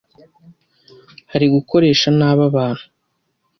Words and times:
hari 1.31 1.45
gukoresha 1.55 2.07
nabi 2.19 2.41
abantu 2.49 2.83